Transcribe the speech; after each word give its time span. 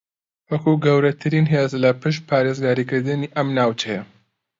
وەکو 0.51 0.71
گەورەترین 0.85 1.45
ھێز 1.53 1.71
لە 1.83 1.91
پشت 2.01 2.21
پارێزگاریکردنی 2.29 3.31
ئەم 3.35 3.47
ناوچەیە 3.57 4.03